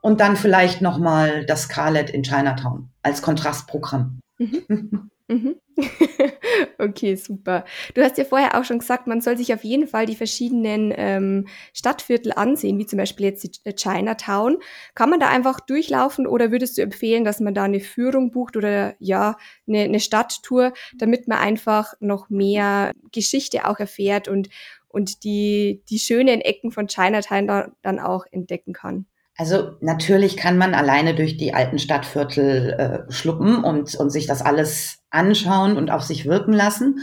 [0.02, 4.20] und dann vielleicht nochmal das Scarlett in Chinatown als Kontrastprogramm.
[4.40, 5.12] Mhm.
[5.30, 5.58] Mhm.
[6.80, 7.64] okay, super.
[7.94, 10.92] Du hast ja vorher auch schon gesagt, man soll sich auf jeden Fall die verschiedenen
[10.98, 14.58] ähm, Stadtviertel ansehen, wie zum Beispiel jetzt die Chinatown.
[14.96, 18.58] Kann man da einfach durchlaufen oder würdest du empfehlen, dass man da eine Führung bucht
[18.58, 19.38] oder ja,
[19.68, 24.50] eine, eine Stadttour, damit man einfach noch mehr Geschichte auch erfährt und
[24.92, 29.06] und die, die schönen Ecken von Chinatown da, dann auch entdecken kann.
[29.40, 34.42] Also natürlich kann man alleine durch die alten Stadtviertel äh, schluppen und, und sich das
[34.42, 37.00] alles anschauen und auf sich wirken lassen.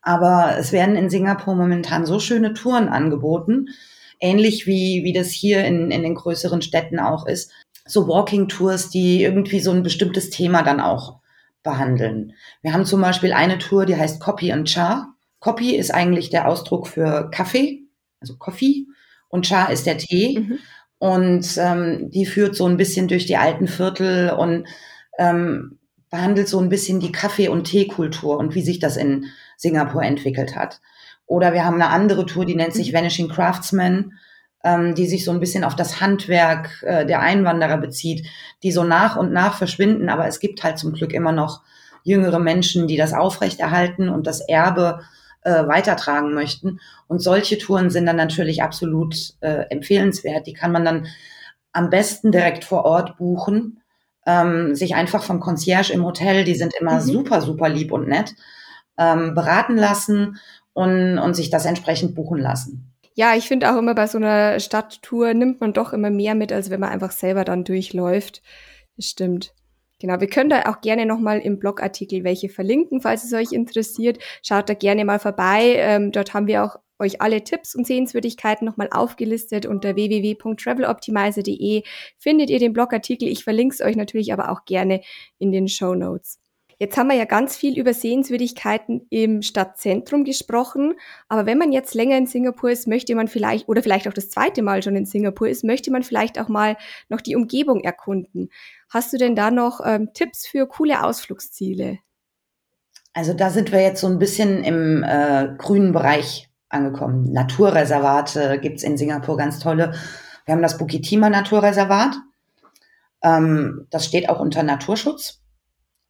[0.00, 3.66] Aber es werden in Singapur momentan so schöne Touren angeboten,
[4.20, 7.52] ähnlich wie, wie das hier in, in den größeren Städten auch ist.
[7.84, 11.20] So Walking-Tours, die irgendwie so ein bestimmtes Thema dann auch
[11.62, 12.32] behandeln.
[12.62, 15.08] Wir haben zum Beispiel eine Tour, die heißt Copy and Cha.
[15.40, 17.82] Copy ist eigentlich der Ausdruck für Kaffee,
[18.22, 18.86] also Coffee,
[19.28, 20.38] und Cha ist der Tee.
[20.38, 20.58] Mhm.
[20.98, 24.66] Und ähm, die führt so ein bisschen durch die alten Viertel und
[25.18, 25.78] ähm,
[26.10, 30.56] behandelt so ein bisschen die Kaffee- und Teekultur und wie sich das in Singapur entwickelt
[30.56, 30.80] hat.
[31.26, 32.96] Oder wir haben eine andere Tour, die nennt sich mhm.
[32.96, 34.14] Vanishing Craftsmen,
[34.64, 38.26] ähm, die sich so ein bisschen auf das Handwerk äh, der Einwanderer bezieht,
[38.62, 40.08] die so nach und nach verschwinden.
[40.08, 41.62] Aber es gibt halt zum Glück immer noch
[42.04, 45.00] jüngere Menschen, die das aufrechterhalten und das Erbe
[45.46, 46.80] äh, weitertragen möchten.
[47.06, 50.46] Und solche Touren sind dann natürlich absolut äh, empfehlenswert.
[50.46, 51.06] Die kann man dann
[51.72, 53.80] am besten direkt vor Ort buchen.
[54.26, 57.00] Ähm, sich einfach vom Concierge im Hotel, die sind immer mhm.
[57.00, 58.34] super, super lieb und nett,
[58.98, 60.38] ähm, beraten lassen
[60.72, 62.92] und, und sich das entsprechend buchen lassen.
[63.14, 66.52] Ja, ich finde auch immer bei so einer Stadttour nimmt man doch immer mehr mit,
[66.52, 68.42] als wenn man einfach selber dann durchläuft.
[68.96, 69.54] Das stimmt.
[69.98, 74.18] Genau, wir können da auch gerne nochmal im Blogartikel welche verlinken, falls es euch interessiert.
[74.42, 75.76] Schaut da gerne mal vorbei.
[75.76, 79.66] Ähm, dort haben wir auch euch alle Tipps und Sehenswürdigkeiten nochmal aufgelistet.
[79.66, 81.82] Unter www.traveloptimizer.de
[82.18, 83.28] findet ihr den Blogartikel.
[83.28, 85.00] Ich verlinke es euch natürlich aber auch gerne
[85.38, 86.38] in den Show Notes.
[86.78, 90.92] Jetzt haben wir ja ganz viel über Sehenswürdigkeiten im Stadtzentrum gesprochen,
[91.26, 94.28] aber wenn man jetzt länger in Singapur ist, möchte man vielleicht, oder vielleicht auch das
[94.28, 96.76] zweite Mal schon in Singapur ist, möchte man vielleicht auch mal
[97.08, 98.50] noch die Umgebung erkunden.
[98.90, 101.98] Hast du denn da noch ähm, Tipps für coole Ausflugsziele?
[103.14, 107.32] Also da sind wir jetzt so ein bisschen im äh, grünen Bereich angekommen.
[107.32, 109.94] Naturreservate gibt's in Singapur ganz tolle.
[110.44, 112.16] Wir haben das Bukitima Naturreservat.
[113.22, 115.40] Ähm, das steht auch unter Naturschutz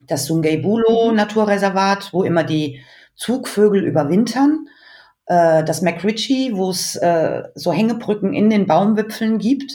[0.00, 1.16] das Sungai Buloh mhm.
[1.16, 2.80] Naturreservat, wo immer die
[3.14, 4.68] Zugvögel überwintern,
[5.26, 9.72] äh, das McRitchie, wo es äh, so Hängebrücken in den Baumwipfeln gibt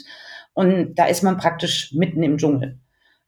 [0.54, 2.78] und da ist man praktisch mitten im Dschungel.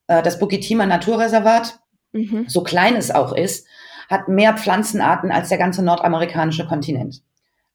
[0.06, 1.78] Äh, das Bukitima Naturreservat,
[2.12, 2.46] mhm.
[2.48, 3.66] so klein es auch ist,
[4.08, 7.22] hat mehr Pflanzenarten als der ganze nordamerikanische Kontinent.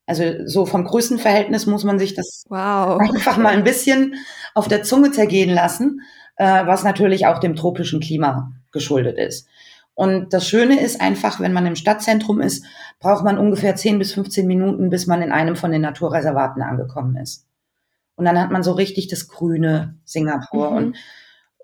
[0.05, 2.99] Also so vom Größenverhältnis muss man sich das wow.
[3.15, 4.15] einfach mal ein bisschen
[4.55, 6.01] auf der Zunge zergehen lassen,
[6.37, 9.47] äh, was natürlich auch dem tropischen Klima geschuldet ist.
[9.99, 12.63] Und das Schöne ist einfach, wenn man im Stadtzentrum ist,
[12.99, 17.17] braucht man ungefähr 10 bis 15 Minuten, bis man in einem von den Naturreservaten angekommen
[17.17, 17.45] ist.
[18.15, 20.77] Und dann hat man so richtig das grüne Singapur mhm.
[20.77, 20.97] und,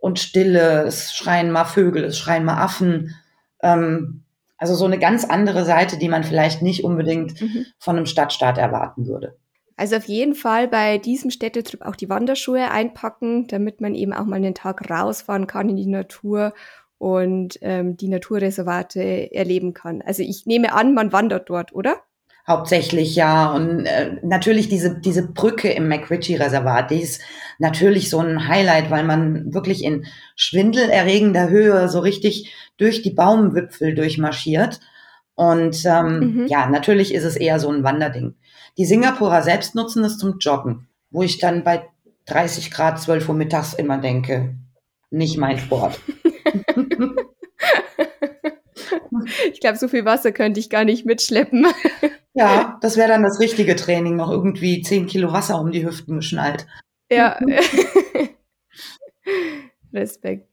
[0.02, 3.16] und Stille, es schreien mal Vögel, es schreien mal Affen.
[3.62, 4.24] Ähm,
[4.58, 7.66] also so eine ganz andere Seite, die man vielleicht nicht unbedingt mhm.
[7.78, 9.38] von einem Stadtstaat erwarten würde.
[9.78, 14.26] Also auf jeden Fall bei diesem Städtetrip auch die Wanderschuhe einpacken, damit man eben auch
[14.26, 16.54] mal einen Tag rausfahren kann in die Natur
[17.06, 20.02] und ähm, die Naturreservate erleben kann.
[20.02, 21.98] Also ich nehme an, man wandert dort, oder?
[22.48, 23.54] Hauptsächlich ja.
[23.54, 27.22] Und äh, natürlich diese, diese Brücke im McRitchie-Reservat, die ist
[27.60, 33.94] natürlich so ein Highlight, weil man wirklich in schwindelerregender Höhe so richtig durch die Baumwipfel
[33.94, 34.80] durchmarschiert.
[35.36, 36.48] Und ähm, mhm.
[36.48, 38.34] ja, natürlich ist es eher so ein Wanderding.
[38.80, 41.84] Die Singapurer selbst nutzen es zum Joggen, wo ich dann bei
[42.26, 44.56] 30 Grad 12 Uhr mittags immer denke,
[45.12, 46.00] nicht mein Sport.
[49.52, 51.68] ich glaube, so viel Wasser könnte ich gar nicht mitschleppen.
[52.34, 56.18] ja, das wäre dann das richtige Training, noch irgendwie 10 Kilo Wasser um die Hüften
[56.18, 56.66] geschnallt.
[57.10, 57.40] Ja.
[59.94, 60.48] Respekt.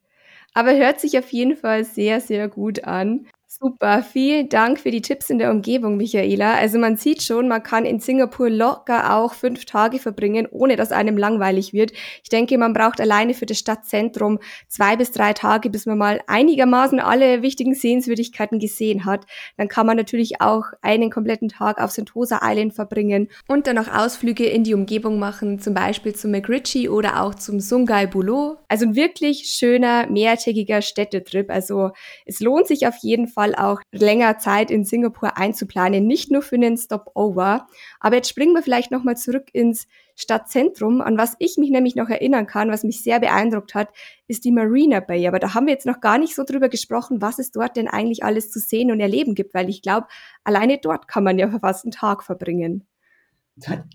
[0.55, 3.27] Aber hört sich auf jeden Fall sehr, sehr gut an.
[3.61, 6.55] Super, vielen Dank für die Tipps in der Umgebung, Michaela.
[6.55, 10.91] Also man sieht schon, man kann in Singapur locker auch fünf Tage verbringen, ohne dass
[10.91, 11.93] einem langweilig wird.
[12.23, 14.38] Ich denke, man braucht alleine für das Stadtzentrum
[14.69, 19.27] zwei bis drei Tage, bis man mal einigermaßen alle wichtigen Sehenswürdigkeiten gesehen hat.
[19.59, 23.93] Dann kann man natürlich auch einen kompletten Tag auf Sentosa Island verbringen und dann auch
[23.93, 28.57] Ausflüge in die Umgebung machen, zum Beispiel zum McRitchie oder auch zum Sungai Buloh.
[28.69, 31.51] Also ein wirklich schöner, mehrtägiger Städtetrip.
[31.51, 31.91] Also
[32.25, 36.42] es lohnt sich auf jeden Fall Fall auch länger Zeit in Singapur einzuplanen, nicht nur
[36.42, 37.66] für einen Stopover.
[37.98, 41.00] Aber jetzt springen wir vielleicht nochmal zurück ins Stadtzentrum.
[41.00, 43.88] An was ich mich nämlich noch erinnern kann, was mich sehr beeindruckt hat,
[44.28, 45.26] ist die Marina Bay.
[45.26, 47.88] Aber da haben wir jetzt noch gar nicht so drüber gesprochen, was es dort denn
[47.88, 50.07] eigentlich alles zu sehen und erleben gibt, weil ich glaube,
[50.44, 52.87] alleine dort kann man ja fast einen Tag verbringen.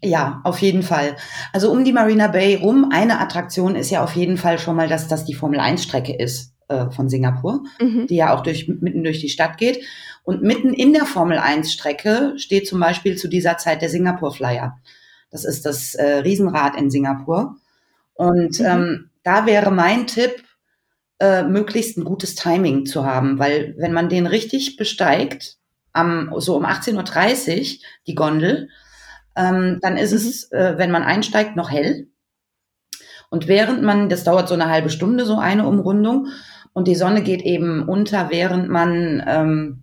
[0.04, 1.16] Ja, auf jeden Fall.
[1.54, 4.88] Also um die Marina Bay rum, eine Attraktion ist ja auf jeden Fall schon mal,
[4.88, 8.08] dass das die Formel 1 Strecke ist äh, von Singapur, mhm.
[8.08, 9.84] die ja auch durch, mitten durch die Stadt geht.
[10.24, 14.34] Und mitten in der Formel 1 Strecke steht zum Beispiel zu dieser Zeit der Singapur
[14.34, 14.78] Flyer.
[15.30, 17.56] Das ist das äh, Riesenrad in Singapur.
[18.14, 18.66] Und mhm.
[18.66, 20.44] ähm, da wäre mein Tipp,
[21.20, 25.58] äh, möglichst ein gutes Timing zu haben, weil wenn man den richtig besteigt,
[25.94, 28.70] am, so um 18.30 Uhr, die Gondel,
[29.36, 30.18] ähm, dann ist mhm.
[30.18, 32.08] es, äh, wenn man einsteigt, noch hell.
[33.30, 36.28] Und während man, das dauert so eine halbe Stunde, so eine Umrundung,
[36.78, 39.82] und die Sonne geht eben unter, während man ähm,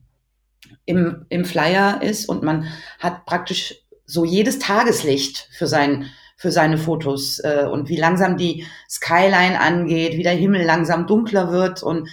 [0.84, 2.68] im, im Flyer ist und man
[3.00, 3.74] hat praktisch
[4.06, 10.16] so jedes Tageslicht für sein für seine Fotos äh, und wie langsam die Skyline angeht,
[10.16, 12.08] wie der Himmel langsam dunkler wird und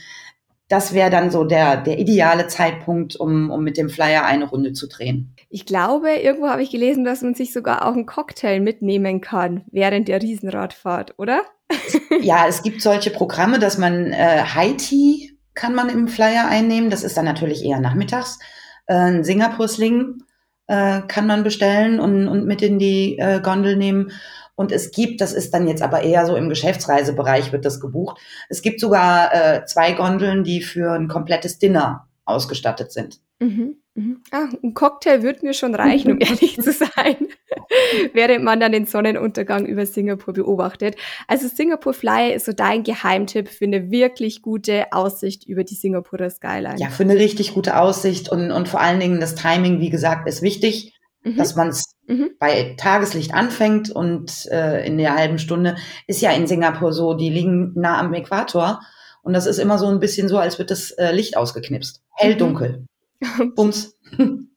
[0.67, 4.73] das wäre dann so der, der ideale Zeitpunkt, um, um mit dem Flyer eine Runde
[4.73, 5.35] zu drehen.
[5.53, 9.65] Ich glaube, irgendwo habe ich gelesen, dass man sich sogar auch einen Cocktail mitnehmen kann
[9.69, 11.41] während der Riesenradfahrt, oder?
[12.21, 16.89] ja, es gibt solche Programme, dass man äh, High Tea kann man im Flyer einnehmen.
[16.89, 18.39] Das ist dann natürlich eher nachmittags.
[18.87, 20.23] Äh, ein Singapur-Sling
[20.67, 24.13] äh, kann man bestellen und, und mit in die äh, Gondel nehmen.
[24.55, 28.21] Und es gibt, das ist dann jetzt aber eher so im Geschäftsreisebereich wird das gebucht.
[28.47, 33.19] Es gibt sogar äh, zwei Gondeln, die für ein komplettes Dinner ausgestattet sind.
[33.39, 33.80] Mhm.
[33.93, 34.21] Mhm.
[34.31, 37.27] Ah, ein Cocktail würde mir schon reichen, um ehrlich zu sein,
[38.13, 40.95] während man dann den Sonnenuntergang über Singapur beobachtet.
[41.27, 46.29] Also Singapore Flyer ist so dein Geheimtipp für eine wirklich gute Aussicht über die Singapurer
[46.29, 46.77] Skyline.
[46.77, 50.27] Ja, für eine richtig gute Aussicht und, und vor allen Dingen das Timing, wie gesagt,
[50.27, 51.35] ist wichtig, mhm.
[51.35, 52.31] dass man es mhm.
[52.39, 55.75] bei Tageslicht anfängt und äh, in der halben Stunde
[56.07, 58.79] ist ja in Singapur so, die liegen nah am Äquator
[59.21, 62.01] und das ist immer so ein bisschen so, als wird das äh, Licht ausgeknipst.
[62.13, 62.39] Hell, mhm.
[62.39, 62.85] dunkel.
[63.55, 63.95] Bums.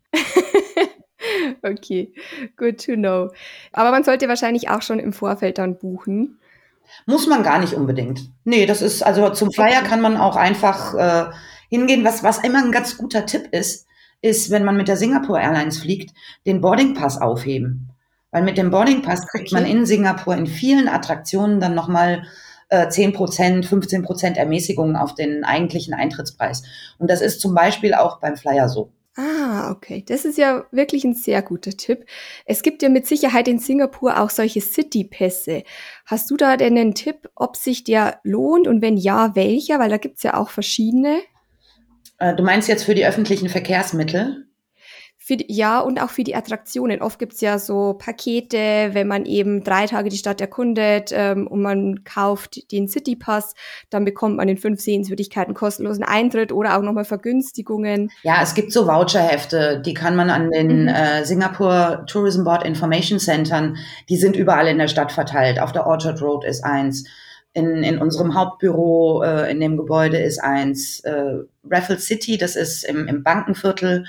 [1.63, 2.13] okay,
[2.57, 3.31] good to know.
[3.73, 6.39] Aber man sollte wahrscheinlich auch schon im Vorfeld dann buchen.
[7.07, 8.31] Muss man gar nicht unbedingt.
[8.45, 11.31] Nee, das ist, also zum Flyer kann man auch einfach äh,
[11.69, 12.05] hingehen.
[12.05, 13.87] Was, was immer ein ganz guter Tipp ist,
[14.23, 16.15] ist, wenn man mit der Singapore Airlines fliegt,
[16.47, 17.91] den Boarding Pass aufheben.
[18.31, 19.63] Weil mit dem Boarding Pass kriegt okay.
[19.63, 22.25] man in Singapur in vielen Attraktionen dann nochmal
[22.83, 26.63] äh, 10 Prozent, 15 Prozent Ermäßigungen auf den eigentlichen Eintrittspreis.
[26.99, 28.91] Und das ist zum Beispiel auch beim Flyer so.
[29.17, 30.05] Ah, okay.
[30.07, 32.05] Das ist ja wirklich ein sehr guter Tipp.
[32.47, 35.63] Es gibt ja mit Sicherheit in Singapur auch solche City-Pässe.
[36.05, 39.79] Hast du da denn einen Tipp, ob sich der lohnt und wenn ja, welcher?
[39.79, 41.21] Weil da gibt's ja auch verschiedene.
[42.19, 44.44] Äh, du meinst jetzt für die öffentlichen Verkehrsmittel?
[45.27, 47.01] Für ja, und auch für die Attraktionen.
[47.01, 51.63] Oft gibt's ja so Pakete, wenn man eben drei Tage die Stadt erkundet ähm, und
[51.63, 53.55] man kauft den Citypass,
[53.89, 58.11] dann bekommt man in fünf Sehenswürdigkeiten kostenlosen Eintritt oder auch nochmal Vergünstigungen.
[58.23, 60.89] Ja, es gibt so Voucherhefte, die kann man an den mhm.
[60.89, 63.79] äh, Singapore Tourism Board Information Centern,
[64.11, 65.59] die sind überall in der Stadt verteilt.
[65.59, 67.09] Auf der Orchard Road ist eins.
[67.55, 71.01] In, in unserem Hauptbüro äh, in dem Gebäude ist eins.
[71.01, 71.37] Äh,
[71.71, 74.05] Raffles City, das ist im, im Bankenviertel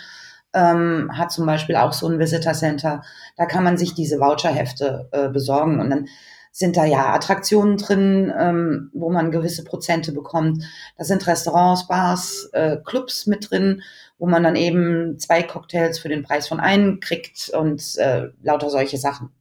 [0.55, 3.03] ähm, hat zum Beispiel auch so ein Visitor Center.
[3.37, 6.07] Da kann man sich diese Voucherhefte äh, besorgen und dann
[6.51, 10.63] sind da ja Attraktionen drin, ähm, wo man gewisse Prozente bekommt.
[10.97, 13.81] Da sind Restaurants, Bars, äh, Clubs mit drin,
[14.17, 18.69] wo man dann eben zwei Cocktails für den Preis von einem kriegt und äh, lauter
[18.69, 19.31] solche Sachen.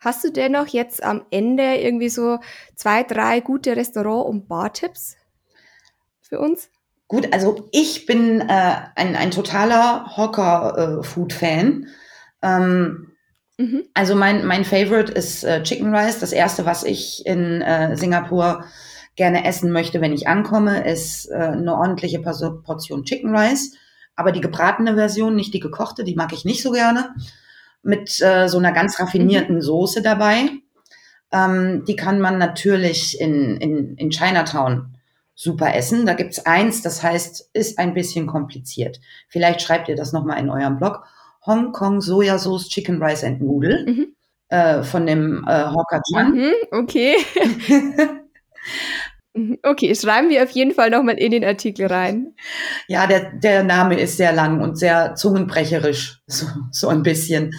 [0.00, 2.38] Hast du dennoch jetzt am Ende irgendwie so
[2.74, 5.16] zwei, drei gute Restaurant- und Bartipps
[6.22, 6.70] für uns?
[7.12, 11.86] Gut, also ich bin äh, ein, ein totaler Hawker-Food-Fan.
[12.40, 13.12] Äh, ähm,
[13.58, 13.82] mhm.
[13.92, 16.20] Also mein, mein Favorite ist äh, Chicken Rice.
[16.20, 18.64] Das erste, was ich in äh, Singapur
[19.14, 23.76] gerne essen möchte, wenn ich ankomme, ist äh, eine ordentliche Portion Chicken Rice.
[24.16, 27.14] Aber die gebratene Version, nicht die gekochte, die mag ich nicht so gerne.
[27.82, 29.60] Mit äh, so einer ganz raffinierten mhm.
[29.60, 30.48] Soße dabei.
[31.30, 34.96] Ähm, die kann man natürlich in, in, in Chinatown
[35.42, 36.06] super essen.
[36.06, 39.00] Da gibt's eins, das heißt, ist ein bisschen kompliziert.
[39.28, 41.04] Vielleicht schreibt ihr das nochmal in eurem Blog.
[41.44, 44.14] Hong Kong Sojasauce Chicken Rice and Noodle mhm.
[44.48, 46.32] äh, von dem äh, Hawker Chan.
[46.32, 47.16] Mhm, okay.
[49.62, 52.34] Okay, schreiben wir auf jeden Fall nochmal in den Artikel rein.
[52.86, 57.54] Ja, der, der Name ist sehr lang und sehr zungenbrecherisch, so, so ein bisschen.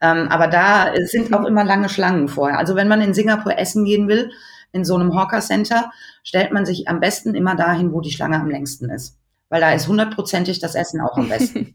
[0.00, 2.58] Ähm, aber da sind auch immer lange Schlangen vorher.
[2.58, 4.30] Also wenn man in Singapur essen gehen will,
[4.72, 5.90] in so einem Hawker Center
[6.22, 9.16] stellt man sich am besten immer dahin, wo die Schlange am längsten ist.
[9.48, 11.74] Weil da ist hundertprozentig das Essen auch am besten.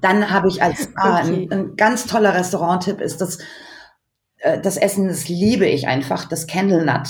[0.00, 1.48] Dann habe ich als ah, okay.
[1.50, 3.38] ein, ein, ganz toller Restaurant-Tipp ist das,
[4.38, 7.08] äh, das Essen, das liebe ich einfach, das Candle Nut.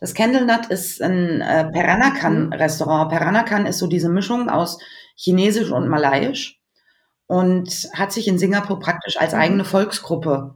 [0.00, 3.10] Das Candle Nut ist ein äh, Peranakan-Restaurant.
[3.10, 4.78] Peranakan ist so diese Mischung aus
[5.16, 6.60] Chinesisch und Malayisch
[7.26, 9.40] und hat sich in Singapur praktisch als mhm.
[9.40, 10.54] eigene Volksgruppe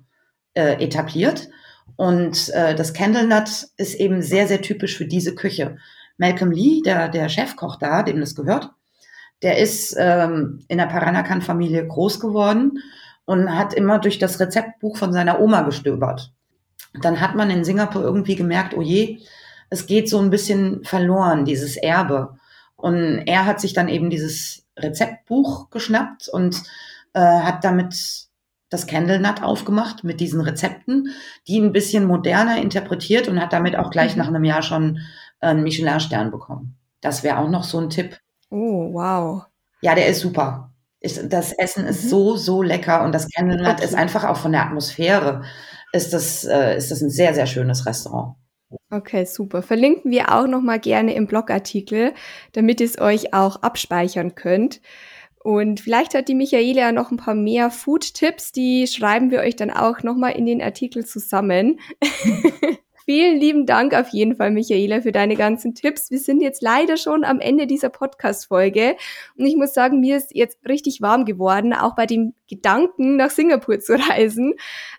[0.54, 1.48] äh, etabliert.
[1.94, 5.76] Und äh, das Candlenut ist eben sehr, sehr typisch für diese Küche.
[6.18, 8.70] Malcolm Lee, der, der Chefkoch da, dem das gehört,
[9.42, 12.78] der ist ähm, in der Paranakan-Familie groß geworden
[13.24, 16.32] und hat immer durch das Rezeptbuch von seiner Oma gestöbert.
[17.02, 19.18] Dann hat man in Singapur irgendwie gemerkt, oh je,
[19.68, 22.36] es geht so ein bisschen verloren, dieses Erbe.
[22.76, 26.62] Und er hat sich dann eben dieses Rezeptbuch geschnappt und
[27.14, 28.25] äh, hat damit
[28.68, 31.08] das Candle Nut aufgemacht mit diesen Rezepten,
[31.46, 34.18] die ein bisschen moderner interpretiert und hat damit auch gleich mhm.
[34.18, 35.00] nach einem Jahr schon
[35.40, 36.76] einen Michelin-Stern bekommen.
[37.00, 38.18] Das wäre auch noch so ein Tipp.
[38.50, 39.44] Oh, wow.
[39.82, 40.72] Ja, der ist super.
[41.00, 42.08] das Essen ist mhm.
[42.08, 43.84] so, so lecker und das Candle Nut okay.
[43.84, 45.44] ist einfach auch von der Atmosphäre,
[45.92, 48.36] ist das, äh, ist das ein sehr, sehr schönes Restaurant.
[48.90, 49.62] Okay, super.
[49.62, 52.14] Verlinken wir auch noch mal gerne im Blogartikel,
[52.52, 54.80] damit ihr es euch auch abspeichern könnt.
[55.46, 59.54] Und vielleicht hat die Michaela ja noch ein paar mehr Food-Tipps, die schreiben wir euch
[59.54, 61.78] dann auch noch mal in den Artikel zusammen.
[63.04, 66.10] Vielen lieben Dank auf jeden Fall, Michaela, für deine ganzen Tipps.
[66.10, 68.96] Wir sind jetzt leider schon am Ende dieser Podcast-Folge.
[69.38, 73.30] Und ich muss sagen, mir ist jetzt richtig warm geworden, auch bei dem Gedanken, nach
[73.30, 74.54] Singapur zu reisen.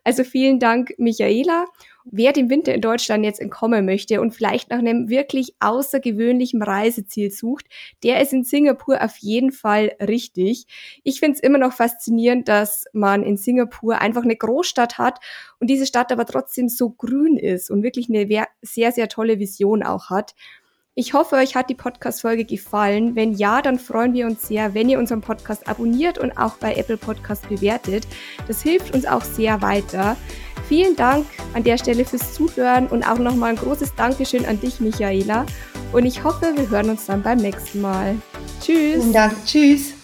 [0.06, 1.66] Also vielen Dank, Michaela.
[2.12, 7.32] Wer dem Winter in Deutschland jetzt entkommen möchte und vielleicht nach einem wirklich außergewöhnlichen Reiseziel
[7.32, 7.66] sucht,
[8.04, 10.68] der ist in Singapur auf jeden Fall richtig.
[11.04, 15.20] Ich finde es immer noch faszinierend, dass man in Singapur einfach eine Großstadt hat
[15.60, 19.84] und diese Stadt aber trotzdem so grün ist und wirklich eine sehr, sehr tolle Vision
[19.84, 20.34] auch hat.
[21.00, 23.16] Ich hoffe, euch hat die Podcast-Folge gefallen.
[23.16, 26.74] Wenn ja, dann freuen wir uns sehr, wenn ihr unseren Podcast abonniert und auch bei
[26.74, 28.08] Apple Podcast bewertet.
[28.48, 30.18] Das hilft uns auch sehr weiter.
[30.68, 34.80] Vielen Dank an der Stelle fürs Zuhören und auch nochmal ein großes Dankeschön an dich,
[34.80, 35.46] Michaela.
[35.94, 38.16] Und ich hoffe, wir hören uns dann beim nächsten Mal.
[38.62, 39.02] Tschüss.
[39.02, 39.34] Vielen Dank.
[39.46, 39.97] Tschüss.